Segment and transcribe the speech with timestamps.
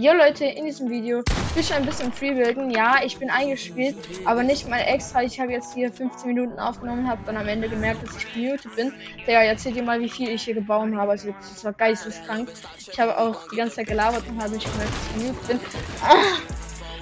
[0.00, 1.24] Jo Leute, in diesem Video will
[1.56, 2.70] ich ein bisschen freebuilden.
[2.70, 5.24] Ja, ich bin eingespielt, aber nicht mal extra.
[5.24, 8.76] Ich habe jetzt hier 15 Minuten aufgenommen, habe dann am Ende gemerkt, dass ich gemutet
[8.76, 8.92] bin.
[9.26, 11.10] Ja, jetzt seht ihr mal, wie viel ich hier gebaut habe.
[11.10, 12.48] Also das war geisteskrank.
[12.78, 15.60] Ich habe auch die ganze Zeit gelabert und habe nicht gemerkt, dass ich gemutet bin.
[16.00, 16.14] Ah,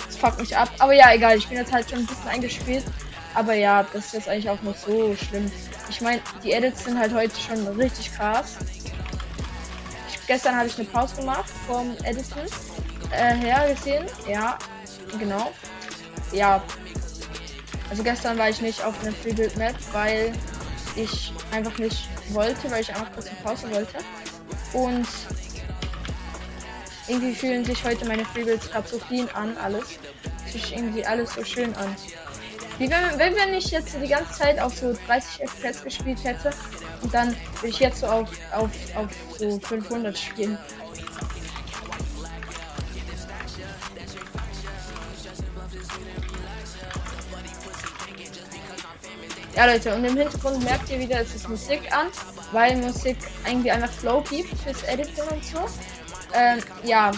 [0.06, 0.70] das fuckt mich ab.
[0.78, 1.36] Aber ja, egal.
[1.36, 2.84] Ich bin jetzt halt schon ein bisschen eingespielt.
[3.34, 5.52] Aber ja, das ist jetzt eigentlich auch nicht so schlimm.
[5.90, 8.56] Ich meine, die Edits sind halt heute schon richtig krass.
[10.08, 12.40] Ich, gestern habe ich eine Pause gemacht vom Editen
[13.10, 14.06] äh, her gesehen.
[14.28, 14.58] Ja,
[15.18, 15.52] genau.
[16.32, 16.62] Ja.
[17.90, 20.32] Also gestern war ich nicht auf einer Freebuild Map, weil
[20.96, 23.98] ich einfach nicht wollte, weil ich einfach kurz eine Pause wollte.
[24.72, 25.06] Und
[27.08, 29.98] irgendwie fühlen sich heute meine Freebuilds gerade so clean an, alles.
[30.50, 31.94] Sich irgendwie alles so schön an.
[32.78, 36.50] Wie wenn, wenn wir nicht jetzt die ganze Zeit auf so 30 FPS gespielt hätte
[37.02, 40.58] und dann würde ich jetzt so auf, auf, auf so 500 spielen.
[49.56, 52.08] Ja, Leute, und im Hintergrund merkt ihr wieder, es ist Musik an,
[52.52, 55.60] weil Musik irgendwie einfach Flow gibt fürs Editing und so.
[56.34, 57.10] Ähm, ja.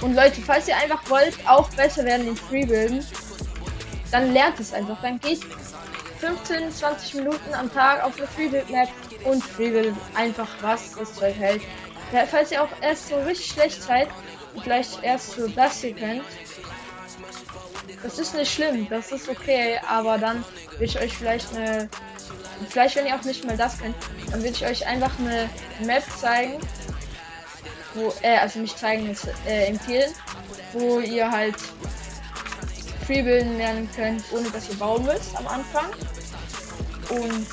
[0.00, 3.06] Und Leute, falls ihr einfach wollt, auch besser werden in Freebuilden,
[4.10, 5.00] dann lernt es einfach.
[5.00, 5.42] Dann geht
[6.18, 8.88] 15, 20 Minuten am Tag auf eine Freebuild-Map
[9.26, 11.62] und Freebuild einfach was das Zeug hält.
[12.12, 14.08] Ja, falls ihr auch erst so richtig schlecht seid,
[14.60, 16.24] vielleicht erst so das hier könnt,
[18.02, 20.44] das ist nicht schlimm, das ist okay, aber dann
[20.78, 21.88] will ich euch vielleicht eine.
[22.68, 23.96] Vielleicht, wenn ihr auch nicht mal das könnt,
[24.30, 25.48] dann will ich euch einfach eine
[25.84, 26.58] Map zeigen.
[27.94, 30.12] Wo, äh, also nicht zeigen, äh, empfehlen,
[30.72, 31.56] wo ihr halt
[33.06, 35.86] Freebilden lernen könnt, ohne dass ihr bauen müsst am Anfang.
[37.08, 37.46] Und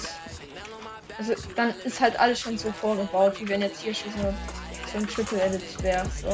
[1.17, 4.33] also dann ist halt alles schon so vorgebaut, wie wenn jetzt hier schon so,
[4.91, 6.05] so ein Triple Edit wäre.
[6.21, 6.29] So.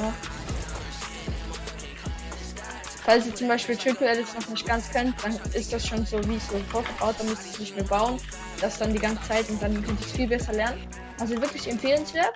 [3.05, 6.17] Falls ihr zum Beispiel Triple Edits noch nicht ganz kennt, dann ist das schon so
[6.29, 8.17] wie so vorgebaut, dann müsst ihr es nicht mehr bauen.
[8.61, 10.87] Das dann die ganze Zeit und dann könnt ihr es viel besser lernen.
[11.19, 12.33] Also wirklich empfehlenswert.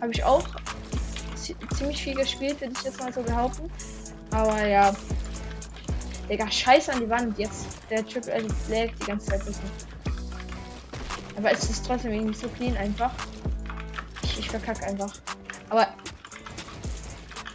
[0.00, 0.46] Habe ich auch
[1.76, 3.70] ziemlich viel gespielt, würde ich jetzt mal so behaupten.
[4.30, 4.94] Aber ja.
[6.30, 7.38] Digga, scheiße an die Wand.
[7.38, 9.70] Jetzt der Triple Edit lägt die ganze Zeit bisschen.
[11.36, 13.12] Aber es ist trotzdem irgendwie so clean einfach.
[14.22, 15.12] Ich, ich verkacke einfach.
[15.68, 15.88] Aber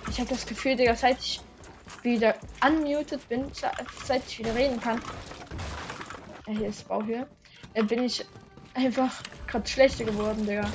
[0.10, 1.42] ich habe das Gefühl, Digga, seit ich
[2.04, 2.36] wieder
[2.66, 3.46] unmuted bin,
[4.06, 5.02] seit ich wieder reden kann.
[6.48, 7.28] Ja, hier ist Bauhöhe.
[7.74, 8.26] Da bin ich
[8.74, 10.70] einfach gerade schlechter geworden, Digga.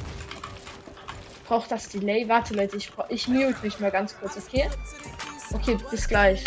[1.47, 2.29] Braucht das Delay?
[2.29, 4.69] Warte, Leute, ich, ich mute mich mal ganz kurz, okay?
[5.53, 6.45] Okay, bis gleich.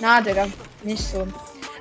[0.00, 0.46] Na, Digga,
[0.82, 1.26] nicht so.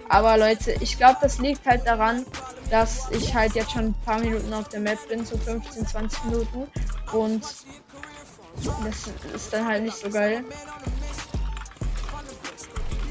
[0.10, 2.26] Aber Leute, ich glaube, das liegt halt daran,
[2.70, 6.24] dass ich halt jetzt schon ein paar Minuten auf der Map bin, so 15, 20
[6.26, 6.68] Minuten.
[7.12, 7.44] Und
[8.84, 10.44] das ist dann halt nicht so geil.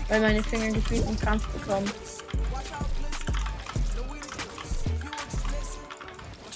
[0.08, 1.90] Weil meine Finger gefühlt einen Krampf bekommen.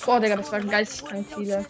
[0.04, 1.64] Boah, Digga, das waren geisteskrank viele.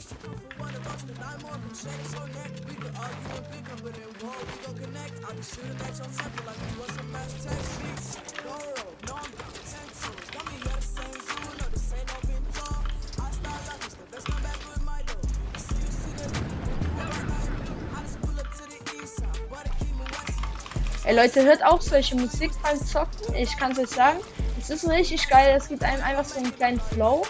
[21.10, 23.34] Ey Leute, hört auch solche Musik beim Zocken.
[23.34, 24.20] Ich kann es euch sagen.
[24.60, 25.56] Es ist richtig geil.
[25.58, 27.22] Es gibt einem einfach so einen kleinen Flow.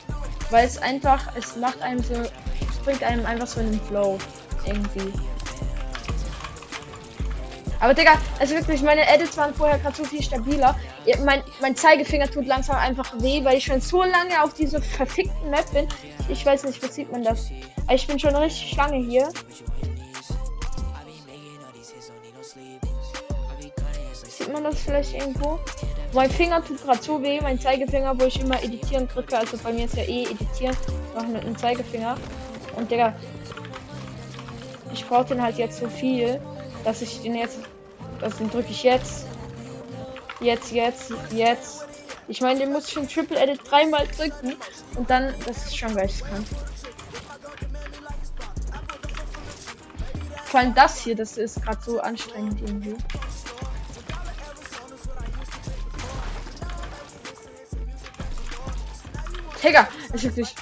[0.50, 4.18] Weil es einfach, es macht einem so, es bringt einem einfach so einen Flow.
[4.66, 5.10] Irgendwie.
[7.80, 10.78] Aber Digga, also wirklich, meine Edits waren vorher gerade so viel stabiler.
[11.24, 15.48] Mein, mein Zeigefinger tut langsam einfach weh, weil ich schon so lange auf diese verfickten
[15.48, 15.88] Map bin.
[16.28, 17.48] Ich weiß nicht, was sieht man das?
[17.90, 19.30] Ich bin schon richtig lange hier.
[24.52, 25.58] Man das vielleicht irgendwo?
[26.12, 29.38] Mein Finger tut gerade so weh, mein Zeigefinger, wo ich immer editieren drücke.
[29.38, 30.76] Also bei mir ist ja eh editieren.
[31.14, 32.16] Machen mit dem Zeigefinger.
[32.76, 33.14] Und Digga,
[34.92, 36.40] ich brauche den halt jetzt so viel
[36.84, 37.58] dass ich den jetzt,
[38.20, 39.26] das den drücke ich jetzt,
[40.40, 41.86] jetzt, jetzt, jetzt.
[42.28, 44.56] Ich meine, den muss ich im Triple Edit dreimal drücken
[44.96, 46.46] und dann, das ist schon geisteskrank.
[50.44, 52.96] Vor allem das hier, das ist gerade so anstrengend irgendwie.
[59.62, 60.54] Digga, ich juck dich.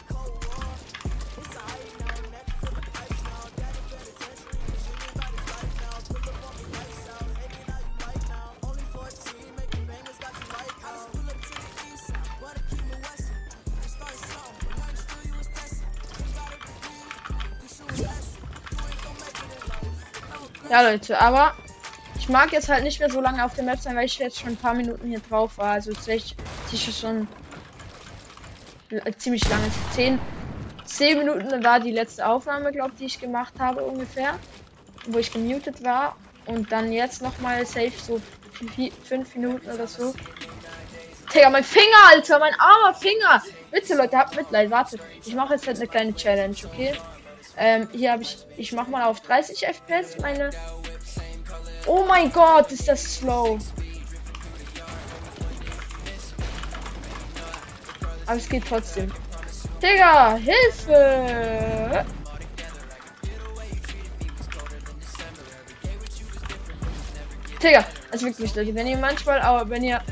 [20.70, 21.54] Ja, Leute, aber
[22.18, 24.38] ich mag jetzt halt nicht mehr so lange auf der Map sein, weil ich jetzt
[24.38, 25.72] schon ein paar Minuten hier drauf war.
[25.72, 26.36] Also, es jetzt ich
[26.70, 27.28] sicher schon
[29.18, 29.70] ziemlich lange.
[29.94, 30.18] 10,
[30.84, 34.38] 10 Minuten war die letzte Aufnahme, glaube ich, die ich gemacht habe ungefähr.
[35.06, 36.16] Wo ich gemutet war.
[36.46, 38.20] Und dann jetzt nochmal safe so
[39.04, 40.14] 5 Minuten oder so.
[41.34, 43.42] Digga, mein Finger, Alter, mein armer Finger.
[43.70, 44.70] Bitte, Leute, habt Mitleid.
[44.70, 46.94] Warte, ich mache jetzt halt eine kleine Challenge, okay?
[47.58, 50.50] Ähm, hier habe ich, ich mache mal auf 30 FPS meine.
[51.86, 53.58] Oh mein Gott, ist das slow.
[58.28, 59.10] Aber es geht trotzdem.
[59.82, 62.04] Digga, Hilfe!
[67.62, 70.02] Digga, also wirklich, Leute, wenn ihr manchmal, aber wenn ihr,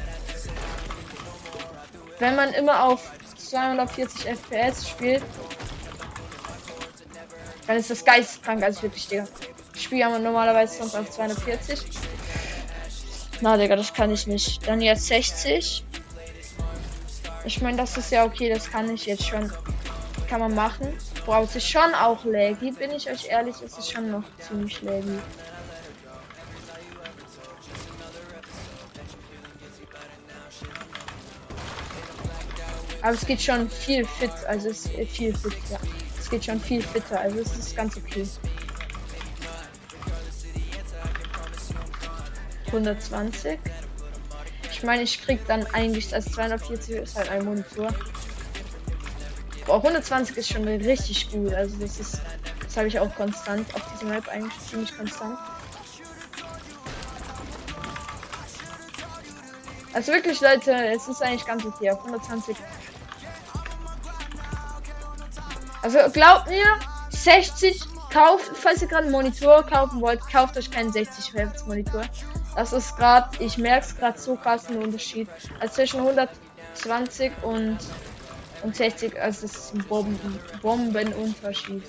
[2.18, 5.22] wenn man immer auf 240 FPS spielt,
[7.66, 9.26] dann ist das geisteskrank, also wirklich, Digga.
[9.74, 11.84] Ich spiele ja normalerweise sonst auf 240.
[13.42, 14.66] Na, Digga, das kann ich nicht.
[14.66, 15.85] Dann jetzt 60.
[17.46, 19.52] Ich meine, das ist ja okay, das kann ich jetzt schon.
[20.28, 20.88] Kann man machen.
[21.24, 24.82] Boah, es ist schon auch laggy, bin ich euch ehrlich, es ist schon noch ziemlich
[24.82, 25.20] laggy.
[33.00, 35.78] Aber es geht schon viel fit, also es ist viel fit, ja.
[36.18, 38.26] Es geht schon viel fitter, also es ist ganz okay.
[42.66, 43.60] 120.
[44.76, 47.88] Ich meine, ich krieg dann eigentlich als 240 ist halt ein Monitor.
[49.64, 51.54] Boah, 120 ist schon richtig gut.
[51.54, 52.20] Also das ist,
[52.62, 55.38] das habe ich auch konstant auf diesem Map eigentlich ziemlich konstant.
[59.94, 61.90] Also wirklich, Leute, es ist eigentlich ganz okay.
[61.90, 62.54] Auf 120
[65.80, 66.66] Also glaubt mir,
[67.08, 67.80] 60
[68.12, 72.02] kauft, falls ihr gerade einen Monitor kaufen wollt, kauft euch keinen 60 Hertz Monitor.
[72.56, 75.28] Das ist gerade, ich merke es gerade so krass einen Unterschied.
[75.60, 77.76] Also zwischen 120 und,
[78.62, 81.84] und 60, also das ist ein Bomben, Bombenunterschied.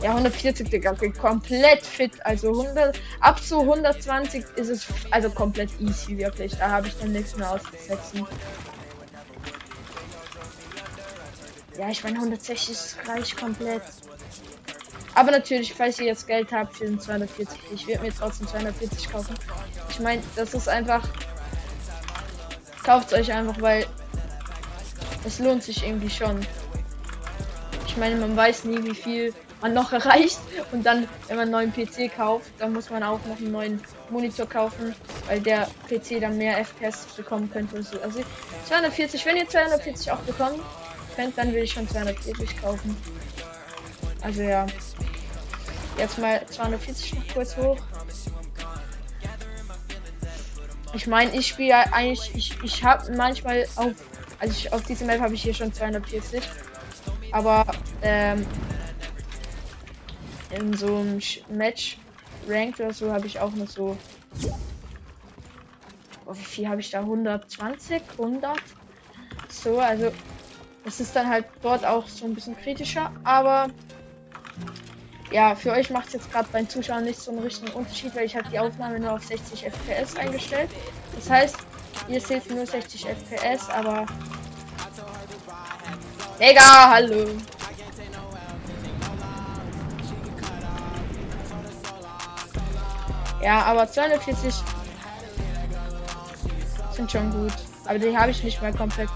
[0.00, 2.12] Ja, 140, Digga, okay, komplett fit.
[2.24, 6.56] Also 100, ab zu 120 ist es also komplett easy, wirklich.
[6.56, 8.26] Da habe ich dann nichts mehr auszusetzen.
[11.76, 13.82] Ja, ich meine 160 ist gleich komplett.
[15.14, 19.10] Aber natürlich, falls ihr jetzt Geld habt für den 240, ich werde mir trotzdem 240
[19.10, 19.34] kaufen.
[19.90, 21.02] Ich meine, das ist einfach.
[22.84, 23.84] Kauft euch einfach, weil
[25.24, 26.40] es lohnt sich irgendwie schon.
[27.98, 30.38] Meine, man weiß nie, wie viel man noch erreicht.
[30.72, 33.80] Und dann, wenn man einen neuen PC kauft, dann muss man auch noch einen neuen
[34.10, 34.94] Monitor kaufen,
[35.26, 37.76] weil der PC dann mehr FPS bekommen könnte.
[37.76, 38.00] Und so.
[38.00, 38.20] Also
[38.66, 40.60] 240, wenn ihr 240 auch bekommen
[41.16, 42.96] könnt, dann will ich schon 240 kaufen.
[44.22, 44.66] Also ja.
[45.96, 47.76] Jetzt mal 240 noch kurz hoch.
[50.94, 53.92] Ich meine, ich spiele eigentlich, ich, ich habe manchmal auf,
[54.38, 56.42] also ich, auf diesem Map habe ich hier schon 240.
[57.32, 57.66] Aber
[58.02, 58.46] ähm,
[60.50, 61.98] in so einem Match
[62.48, 63.96] Ranked oder so habe ich auch noch so.
[66.26, 67.00] Oh, wie viel habe ich da?
[67.00, 68.02] 120?
[68.12, 68.58] 100?
[69.48, 70.10] So, also.
[70.84, 73.68] Es ist dann halt dort auch so ein bisschen kritischer, aber.
[75.30, 78.24] Ja, für euch macht es jetzt gerade beim Zuschauen nicht so einen richtigen Unterschied, weil
[78.24, 80.70] ich habe die Aufnahme nur auf 60 FPS eingestellt.
[81.14, 81.58] Das heißt,
[82.08, 84.06] ihr seht nur 60 FPS, aber.
[86.40, 87.26] Digga, hallo.
[93.42, 94.54] Ja, aber 240
[96.92, 97.52] sind schon gut.
[97.86, 99.08] Aber die habe ich nicht mehr komplett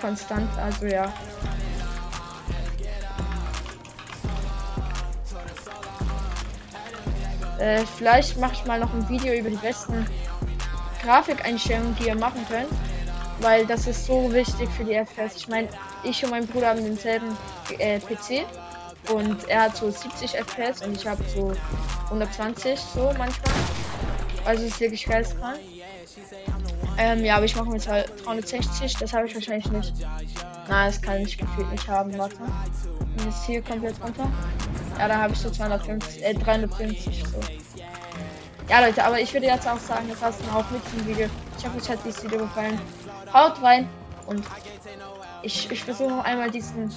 [0.00, 1.12] konstant, also ja.
[7.58, 10.06] Äh, vielleicht mache ich mal noch ein Video über die besten
[11.02, 12.68] Grafikeinstellungen, die ihr machen könnt.
[13.40, 15.36] Weil das ist so wichtig für die FPS.
[15.36, 15.68] Ich meine,
[16.02, 17.36] ich und mein Bruder haben denselben
[17.78, 18.46] äh, PC.
[19.10, 21.52] Und er hat so 70 FPS und ich habe so
[22.06, 23.54] 120 so manchmal.
[24.44, 25.58] Also ist wirklich geisteskrank.
[26.98, 28.94] Ähm, ja, aber ich mache jetzt halt 360.
[28.94, 29.94] Das habe ich wahrscheinlich nicht.
[30.68, 32.16] Nein, das kann ich gefühlt nicht haben.
[32.18, 32.36] Warte.
[32.36, 34.28] Und jetzt hier komplett runter.
[34.98, 37.40] Ja, da habe ich so 250, äh, 350 so.
[38.68, 41.28] Ja, Leute, aber ich würde jetzt auch sagen, das war's dann auch mit dem Video.
[41.56, 42.78] Ich hoffe, euch hat dieses Video gefallen.
[43.32, 43.88] Haut rein
[44.26, 44.44] und
[45.42, 46.90] ich, ich versuche noch einmal diesen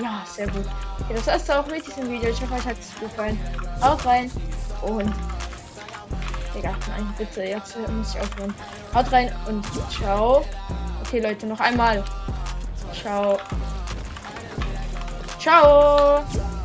[0.00, 0.64] ja, sehr gut.
[1.00, 2.30] Okay, das war's auch mit diesem Video.
[2.30, 3.38] Ich hoffe, euch hat es gefallen.
[3.82, 4.30] Haut rein
[4.82, 5.12] und
[6.54, 8.54] Digga, nein, bitte, jetzt muss ich aufhören.
[8.94, 10.44] Haut rein und ciao.
[11.06, 12.04] Okay, Leute, noch einmal.
[12.92, 13.38] Ciao.
[15.38, 16.24] Ciao.